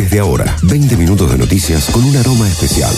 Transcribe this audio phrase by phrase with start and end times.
[0.00, 2.90] Desde ahora, 20 minutos de noticias con un aroma especial.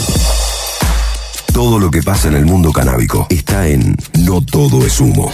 [1.52, 5.32] Todo lo que pasa en el mundo canábico está en No Todo es Humo.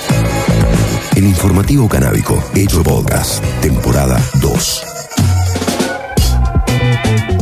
[1.15, 4.98] El informativo canábico, hecho podcast, temporada 2.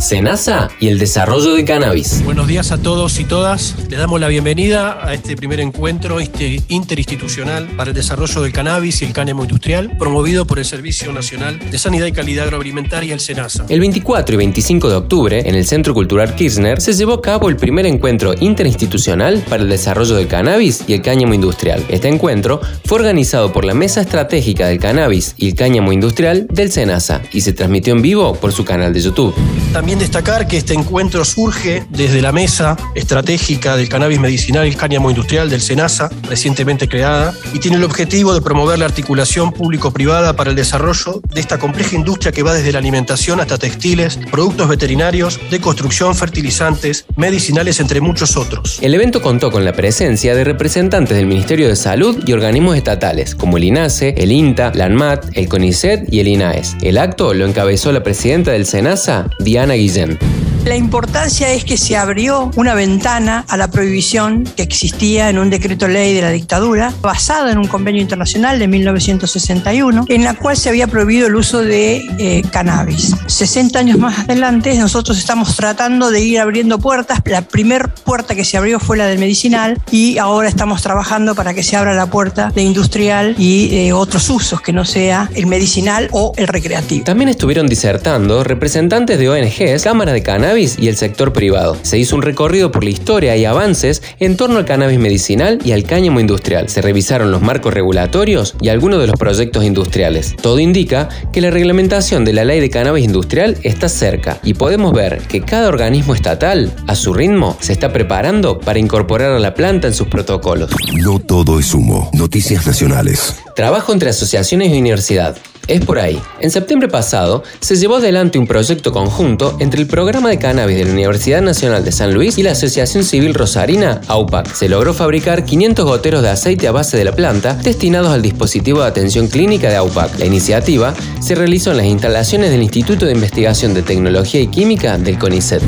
[0.06, 2.24] Senasa y el desarrollo de cannabis.
[2.24, 3.74] Buenos días a todos y todas.
[3.90, 9.02] Les damos la bienvenida a este primer encuentro este interinstitucional para el desarrollo del cannabis
[9.02, 13.20] y el cáñamo industrial, promovido por el Servicio Nacional de Sanidad y Calidad Agroalimentaria, el
[13.20, 13.66] SENASA.
[13.68, 17.48] El 24 y 25 de octubre, en el Centro Cultural Kirchner, se llevó a cabo
[17.48, 21.84] el primer encuentro interinstitucional para el desarrollo del cannabis y el cáñamo industrial.
[21.88, 26.70] Este encuentro fue organizado por la Mesa Estratégica del Cannabis y el Cáñamo Industrial del
[26.70, 29.34] SENASA y se transmitió en vivo por su canal de YouTube.
[29.72, 34.76] También destacar que este encuentro surge desde la mesa estratégica del cannabis medicinal y el
[34.76, 40.34] cáñamo industrial del SENASA, recientemente creada, y tiene el objetivo de promover la articulación público-privada
[40.34, 44.68] para el desarrollo de esta compleja industria que va desde la alimentación hasta textiles, productos
[44.68, 48.78] veterinarios, de construcción, fertilizantes, medicinales, entre muchos otros.
[48.82, 53.34] El evento contó con la presencia de representantes del Ministerio de Salud y organismos estatales,
[53.34, 56.76] como el INASE, el INTA, la ANMAT, el CONICET y el INAES.
[56.82, 60.35] El acto lo encabezó la presidenta del SENASA, Diana reason.
[60.66, 65.48] La importancia es que se abrió una ventana a la prohibición que existía en un
[65.48, 70.56] decreto ley de la dictadura, basado en un convenio internacional de 1961, en la cual
[70.56, 73.14] se había prohibido el uso de eh, cannabis.
[73.28, 77.20] 60 años más adelante, nosotros estamos tratando de ir abriendo puertas.
[77.26, 81.54] La primera puerta que se abrió fue la del medicinal y ahora estamos trabajando para
[81.54, 85.46] que se abra la puerta de industrial y eh, otros usos que no sea el
[85.46, 87.04] medicinal o el recreativo.
[87.04, 91.76] También estuvieron disertando representantes de ONGs, Cámara de Cannabis, y el sector privado.
[91.82, 95.72] Se hizo un recorrido por la historia y avances en torno al cannabis medicinal y
[95.72, 96.70] al cáñamo industrial.
[96.70, 100.34] Se revisaron los marcos regulatorios y algunos de los proyectos industriales.
[100.40, 104.94] Todo indica que la reglamentación de la ley de cannabis industrial está cerca y podemos
[104.94, 109.52] ver que cada organismo estatal, a su ritmo, se está preparando para incorporar a la
[109.52, 110.70] planta en sus protocolos.
[110.94, 112.10] No todo es humo.
[112.14, 113.36] Noticias nacionales.
[113.54, 115.36] Trabajo entre asociaciones y universidad.
[115.68, 116.20] Es por ahí.
[116.40, 120.84] En septiembre pasado se llevó adelante un proyecto conjunto entre el programa de cannabis de
[120.84, 124.54] la Universidad Nacional de San Luis y la Asociación Civil Rosarina, AUPAC.
[124.54, 128.80] Se logró fabricar 500 goteros de aceite a base de la planta destinados al dispositivo
[128.80, 130.18] de atención clínica de AUPAC.
[130.18, 134.98] La iniciativa se realizó en las instalaciones del Instituto de Investigación de Tecnología y Química
[134.98, 135.62] del CONICET.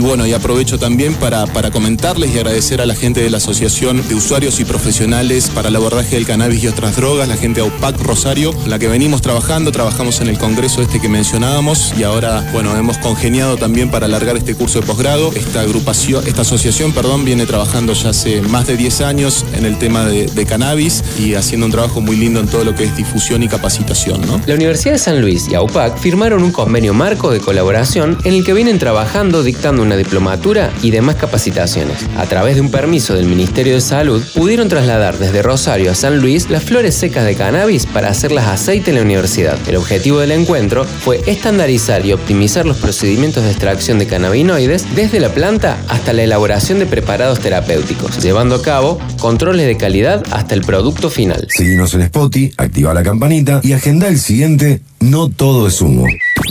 [0.00, 4.06] Bueno, y aprovecho también para, para, comentarles y agradecer a la gente de la Asociación
[4.08, 7.66] de Usuarios y Profesionales para el abordaje del cannabis y otras drogas, la gente de
[7.66, 12.02] AUPAC Rosario, con la que venimos trabajando, trabajamos en el congreso este que mencionábamos y
[12.02, 15.32] ahora, bueno, hemos congeniado también para alargar este curso de posgrado.
[15.34, 19.78] Esta agrupación, esta asociación, perdón, viene trabajando ya hace más de 10 años en el
[19.78, 22.96] tema de, de cannabis y haciendo un trabajo muy lindo en todo lo que es
[22.96, 24.40] difusión y capacitación, ¿no?
[24.46, 28.44] La Universidad de San Luis y AUPAC firmaron un convenio marco de colaboración en el
[28.44, 32.06] que vienen trabajando dictando una diplomatura y demás capacitaciones.
[32.16, 36.20] A través de un permiso del Ministerio de Salud, pudieron trasladar desde Rosario a San
[36.20, 39.58] Luis las flores secas de cannabis para hacerlas aceite en la universidad.
[39.66, 45.20] El objetivo del encuentro fue estandarizar y optimizar los procedimientos de extracción de cannabinoides desde
[45.20, 50.54] la planta hasta la elaboración de preparados terapéuticos, llevando a cabo controles de calidad hasta
[50.54, 51.46] el producto final.
[51.50, 56.06] Seguimos en Spotify, activa la campanita y agenda el siguiente No todo es humo.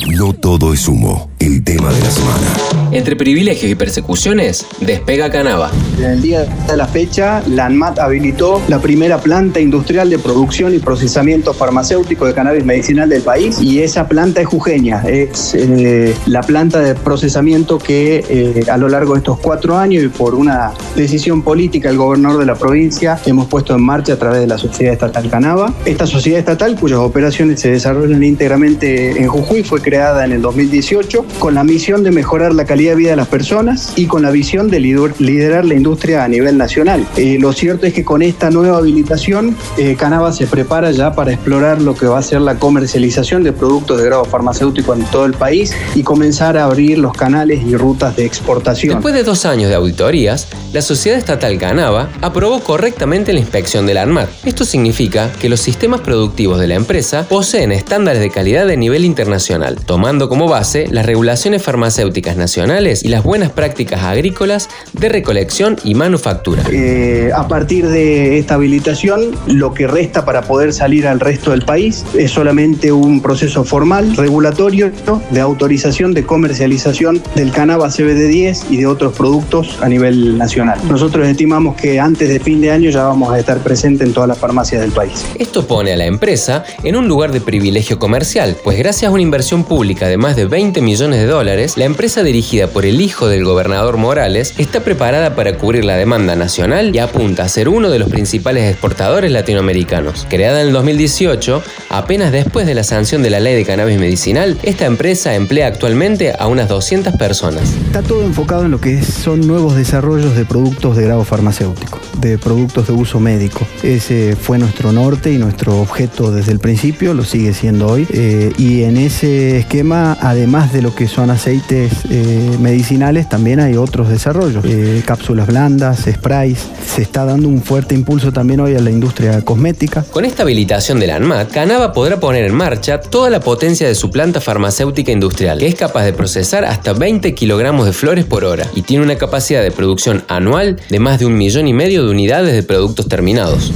[0.07, 1.29] No todo es humo.
[1.39, 2.75] El tema de la semana.
[2.91, 5.69] Entre privilegios y persecuciones, despega Canava.
[5.97, 10.73] En el día de la fecha, la ANMAT habilitó la primera planta industrial de producción
[10.73, 16.15] y procesamiento farmacéutico de cannabis medicinal del país y esa planta es jujeña, es eh,
[16.25, 20.35] la planta de procesamiento que eh, a lo largo de estos cuatro años y por
[20.35, 24.47] una decisión política del gobernador de la provincia hemos puesto en marcha a través de
[24.47, 25.73] la Sociedad Estatal Canava.
[25.85, 31.24] Esta sociedad estatal, cuyas operaciones se desarrollan íntegramente en Jujuy, fue creada en el 2018
[31.39, 34.31] con la misión de mejorar la calidad de vida de las personas y con la
[34.31, 37.05] visión de liderar la industria a nivel nacional.
[37.17, 41.33] Eh, lo cierto es que con esta nueva habilitación, eh, Canava se prepara ya para
[41.33, 45.25] explorar lo que va a ser la comercialización de productos de grado farmacéutico en todo
[45.25, 48.95] el país y comenzar a abrir los canales y rutas de exportación.
[48.95, 53.97] Después de dos años de auditorías, la sociedad estatal Canava aprobó correctamente la inspección del
[53.97, 54.29] ANMAT.
[54.45, 59.05] Esto significa que los sistemas productivos de la empresa poseen estándares de calidad de nivel
[59.05, 65.07] internacional, tomando como base las regulaciones regulaciones farmacéuticas nacionales y las buenas prácticas agrícolas de
[65.07, 66.61] recolección y manufactura.
[66.69, 71.61] Eh, a partir de esta habilitación, lo que resta para poder salir al resto del
[71.61, 74.91] país es solamente un proceso formal, regulatorio,
[75.31, 80.81] de autorización de comercialización del cannabis CBD10 y de otros productos a nivel nacional.
[80.89, 84.27] Nosotros estimamos que antes de fin de año ya vamos a estar presentes en todas
[84.27, 85.25] las farmacias del país.
[85.39, 89.21] Esto pone a la empresa en un lugar de privilegio comercial, pues gracias a una
[89.21, 93.27] inversión pública de más de 20 millones de dólares, la empresa dirigida por el hijo
[93.27, 97.89] del gobernador Morales está preparada para cubrir la demanda nacional y apunta a ser uno
[97.89, 100.25] de los principales exportadores latinoamericanos.
[100.29, 101.63] Creada en el 2018,
[101.97, 106.33] apenas después de la sanción de la ley de cannabis medicinal, esta empresa emplea actualmente
[106.37, 107.63] a unas 200 personas.
[107.85, 112.37] Está todo enfocado en lo que son nuevos desarrollos de productos de grado farmacéutico, de
[112.37, 113.65] productos de uso médico.
[113.83, 118.07] Ese fue nuestro norte y nuestro objeto desde el principio, lo sigue siendo hoy.
[118.11, 123.75] Eh, y en ese esquema, además de lo que son aceites eh, medicinales, también hay
[123.77, 126.59] otros desarrollos, eh, cápsulas blandas, sprays.
[126.85, 130.03] Se está dando un fuerte impulso también hoy a la industria cosmética.
[130.03, 133.95] Con esta habilitación de la ANMAT, Canava podrá poner en marcha toda la potencia de
[133.95, 138.45] su planta farmacéutica industrial, que es capaz de procesar hasta 20 kilogramos de flores por
[138.45, 142.03] hora y tiene una capacidad de producción anual de más de un millón y medio
[142.03, 143.71] de unidades de productos terminados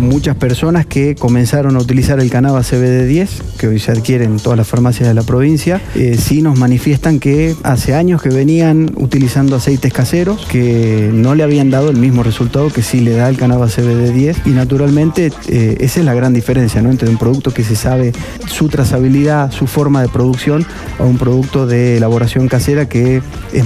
[0.00, 4.56] muchas personas que comenzaron a utilizar el cannabis CBD10, que hoy se adquiere en todas
[4.56, 9.56] las farmacias de la provincia, eh, sí nos manifiestan que hace años que venían utilizando
[9.56, 13.36] aceites caseros, que no le habían dado el mismo resultado que sí le da el
[13.36, 16.90] cannabis CBD10 y naturalmente eh, esa es la gran diferencia ¿no?
[16.90, 18.12] entre un producto que se sabe
[18.46, 20.66] su trazabilidad, su forma de producción,
[20.98, 23.64] a un producto de elaboración casera que es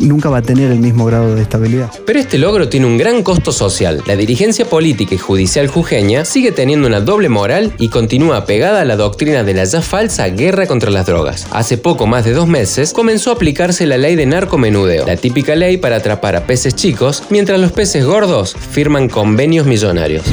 [0.00, 1.90] nunca va a tener el mismo grado de estabilidad.
[2.04, 4.02] Pero este logro tiene un gran costo social.
[4.06, 8.84] La dirigencia política y judicial jujeña sigue teniendo una doble moral y continúa pegada a
[8.84, 11.46] la doctrina de la ya falsa guerra contra las drogas.
[11.50, 15.54] Hace poco más de dos meses comenzó a aplicarse la ley de narcomenudeo, la típica
[15.54, 20.24] ley para atrapar a peces chicos, mientras los peces gordos firman convenios millonarios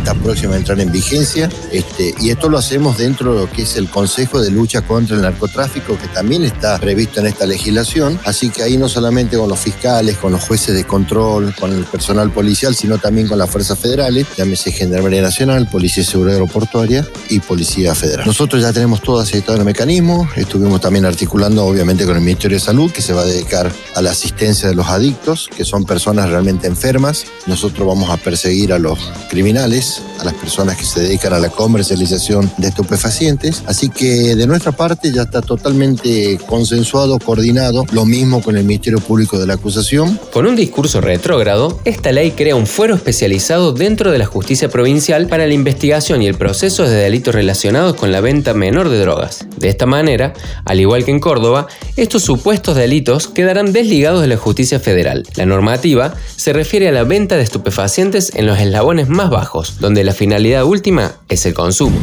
[0.00, 1.48] está próxima a entrar en vigencia.
[1.70, 5.14] Este, y esto lo hacemos dentro de lo que es el Consejo de Lucha contra
[5.14, 8.18] el Narcotráfico, que también está previsto en esta legislación.
[8.24, 11.84] Así que ahí no solamente con los fiscales, con los jueces de control, con el
[11.84, 17.40] personal policial, sino también con las fuerzas federales, llámese Gendarmería Nacional, Policía Seguridad Aeroportuaria y
[17.40, 18.26] Policía Federal.
[18.26, 22.64] Nosotros ya tenemos todo aceitado el mecanismo, estuvimos también articulando obviamente con el Ministerio de
[22.64, 26.30] Salud, que se va a dedicar a la asistencia de los adictos, que son personas
[26.30, 27.26] realmente enfermas.
[27.46, 28.98] Nosotros vamos a perseguir a los
[29.28, 33.62] criminales a las personas que se dedican a la comercialización de estupefacientes.
[33.66, 39.00] Así que de nuestra parte ya está totalmente consensuado, coordinado, lo mismo con el Ministerio
[39.00, 40.18] Público de la Acusación.
[40.32, 45.26] Con un discurso retrógrado, esta ley crea un fuero especializado dentro de la justicia provincial
[45.26, 49.46] para la investigación y el proceso de delitos relacionados con la venta menor de drogas.
[49.56, 50.32] De esta manera,
[50.64, 51.66] al igual que en Córdoba,
[51.96, 55.24] estos supuestos delitos quedarán desligados de la justicia federal.
[55.36, 60.04] La normativa se refiere a la venta de estupefacientes en los eslabones más bajos, donde
[60.04, 61.96] la finalidad última es el consumo.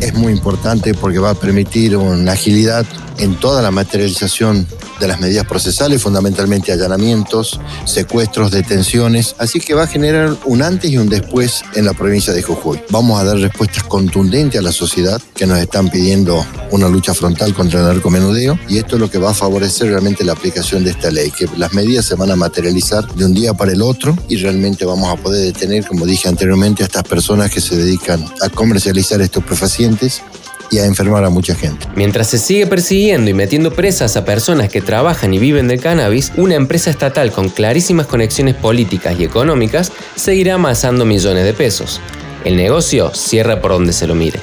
[0.00, 2.86] Es muy importante porque va a permitir una agilidad
[3.18, 4.66] en toda la materialización
[5.00, 10.90] de las medidas procesales, fundamentalmente allanamientos, secuestros, detenciones, así que va a generar un antes
[10.90, 12.80] y un después en la provincia de Jujuy.
[12.90, 17.54] Vamos a dar respuestas contundentes a la sociedad que nos están pidiendo una lucha frontal
[17.54, 20.90] contra el narcomenudeo y esto es lo que va a favorecer realmente la aplicación de
[20.90, 24.16] esta ley, que las medidas se van a materializar de un día para el otro
[24.28, 27.17] y realmente vamos a poder detener, como dije anteriormente, a estas personas
[27.50, 30.22] que se dedican a comercializar estos prefacientes
[30.70, 31.86] y a enfermar a mucha gente.
[31.96, 36.32] Mientras se sigue persiguiendo y metiendo presas a personas que trabajan y viven del cannabis,
[36.36, 42.00] una empresa estatal con clarísimas conexiones políticas y económicas seguirá amasando millones de pesos.
[42.44, 44.40] El negocio cierra por donde se lo mire.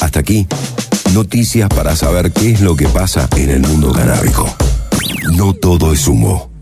[0.00, 0.46] Hasta aquí,
[1.12, 4.54] noticias para saber qué es lo que pasa en el mundo canábico.
[5.34, 6.55] No todo es humo.